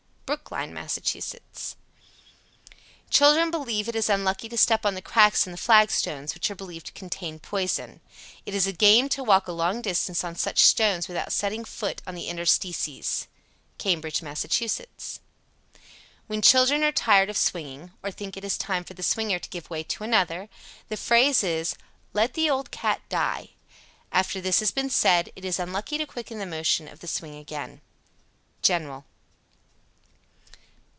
Brookline, 0.25 0.73
Mass. 0.73 0.95
92. 0.95 1.75
Children 3.09 3.51
believe 3.51 3.89
it 3.89 3.97
is 3.97 4.09
unlucky 4.09 4.47
to 4.47 4.57
step 4.57 4.85
on 4.85 4.95
the 4.95 5.01
cracks 5.01 5.45
in 5.45 5.51
the 5.51 5.57
flagstones, 5.57 6.33
which 6.33 6.49
are 6.49 6.55
believed 6.55 6.85
to 6.87 6.93
contain 6.93 7.37
poison. 7.37 7.99
It 8.45 8.55
is 8.55 8.65
a 8.65 8.71
game 8.71 9.09
to 9.09 9.25
walk 9.25 9.49
a 9.49 9.51
long 9.51 9.81
distance 9.81 10.23
on 10.23 10.37
such 10.37 10.59
stones 10.63 11.09
without 11.09 11.33
setting 11.33 11.65
foot 11.65 12.01
on 12.07 12.15
the 12.15 12.29
interstices. 12.29 13.27
Cambridge, 13.77 14.21
Mass. 14.21 14.45
93. 14.45 14.87
When 16.27 16.41
children 16.41 16.81
are 16.85 16.93
tired 16.93 17.29
of 17.29 17.35
swinging, 17.35 17.91
or 18.01 18.09
think 18.09 18.37
it 18.37 18.45
is 18.45 18.57
time 18.57 18.85
for 18.85 18.93
the 18.93 19.03
swinger 19.03 19.37
to 19.37 19.49
give 19.49 19.69
way 19.69 19.83
to 19.83 20.03
another, 20.05 20.47
the 20.87 20.95
phrase 20.95 21.43
is 21.43 21.75
"let 22.13 22.35
the 22.35 22.49
old 22.49 22.71
cat 22.71 23.01
die." 23.09 23.49
After 24.13 24.39
this 24.39 24.61
has 24.61 24.71
been 24.71 24.89
said, 24.89 25.29
it 25.35 25.43
is 25.43 25.59
unlucky 25.59 25.97
to 25.97 26.05
quicken 26.07 26.39
the 26.39 26.45
motion 26.45 26.87
of 26.87 26.99
the 27.01 27.07
swing 27.07 27.35
again. 27.35 27.81
_General. 28.63 29.03